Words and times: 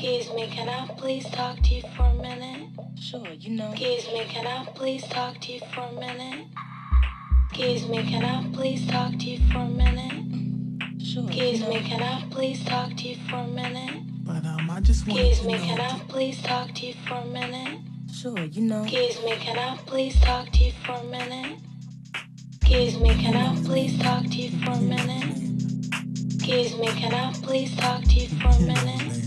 Excuse 0.00 0.32
me, 0.32 0.46
can 0.46 0.68
I 0.68 0.86
please 0.96 1.24
talk 1.30 1.60
to 1.60 1.74
you 1.74 1.82
for 1.96 2.04
a 2.04 2.14
minute? 2.14 2.68
Sure, 3.00 3.26
you 3.32 3.50
know. 3.50 3.72
Excuse 3.72 4.06
me, 4.12 4.26
can 4.28 4.46
I 4.46 4.64
please 4.76 5.02
talk 5.08 5.40
to 5.40 5.52
you 5.52 5.60
for 5.74 5.80
a 5.80 5.92
minute? 5.92 6.46
Excuse 7.50 7.88
me, 7.88 8.04
can 8.04 8.24
I 8.24 8.48
please 8.52 8.86
talk 8.86 9.10
to 9.10 9.24
you 9.24 9.40
for 9.50 9.58
a 9.58 9.66
minute? 9.66 11.02
Sure. 11.04 11.24
Excuse 11.26 11.58
you 11.58 11.66
know. 11.66 11.74
me, 11.74 11.80
can 11.82 12.00
I 12.00 12.24
please 12.30 12.64
talk 12.64 12.96
to 12.96 13.08
you 13.08 13.16
for 13.28 13.38
a 13.38 13.48
minute? 13.48 14.02
But 14.24 14.46
um, 14.46 14.70
I 14.70 14.78
just 14.78 15.04
want 15.04 15.18
Excuse 15.18 15.44
me, 15.44 15.58
can 15.58 15.80
I 15.80 15.98
please 16.06 16.40
talk 16.42 16.72
to 16.74 16.86
you 16.86 16.94
for 17.08 17.14
a 17.14 17.24
minute? 17.26 17.80
Sure, 18.14 18.38
you 18.38 18.62
know. 18.62 18.84
Excuse 18.84 19.20
me, 19.24 19.36
can 19.38 19.58
I 19.58 19.76
please 19.78 20.20
talk 20.20 20.48
to 20.52 20.58
you 20.62 20.72
for 20.86 20.92
a 20.92 21.02
minute? 21.02 21.58
Excuse 22.60 23.00
me, 23.00 23.16
can 23.16 23.34
I 23.34 23.60
please 23.64 23.98
talk 23.98 24.22
to 24.22 24.28
you 24.28 24.64
for 24.64 24.70
a 24.70 24.80
minute? 24.80 25.38
Excuse 26.36 26.78
me, 26.78 26.86
can 26.86 27.12
I 27.14 27.32
please 27.42 27.74
talk 27.74 28.04
to 28.04 28.14
you 28.14 28.28
for 28.28 28.50
a 28.50 28.60
minute? 28.60 29.17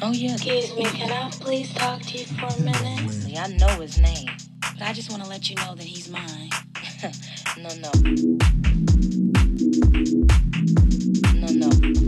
Oh, 0.00 0.12
yeah. 0.12 0.34
Excuse 0.34 0.76
me, 0.76 0.84
can 0.84 1.10
I 1.10 1.28
please 1.30 1.74
talk 1.74 2.00
to 2.02 2.18
you 2.18 2.24
for 2.26 2.46
a 2.46 2.60
minute? 2.62 3.36
I 3.36 3.48
know 3.48 3.80
his 3.80 3.98
name. 3.98 4.28
But 4.60 4.82
I 4.82 4.92
just 4.92 5.10
want 5.10 5.24
to 5.24 5.28
let 5.28 5.50
you 5.50 5.56
know 5.56 5.74
that 5.74 5.84
he's 5.84 6.08
mine. 6.08 6.50
no, 7.58 7.68
no. 7.74 7.90
No, 11.34 11.68
no. 11.68 12.07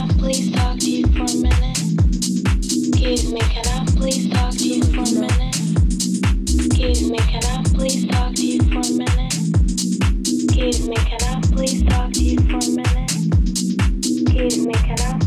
Excuse 3.03 3.33
me, 3.33 3.39
can 3.39 3.65
I 3.65 3.83
please 3.97 4.29
talk 4.29 4.51
to 4.51 4.67
you 4.67 4.83
for 4.83 5.01
a 5.01 5.21
minute? 5.21 5.55
Excuse 6.53 7.09
me, 7.09 7.17
can 7.17 7.43
I 7.43 7.63
please 7.73 8.05
talk 8.05 8.35
to 8.35 8.45
you 8.45 8.61
for 8.61 8.77
a 8.77 8.93
minute? 8.93 9.33
Excuse 10.21 10.87
me, 14.67 14.73
can 14.73 14.99
I 15.01 15.20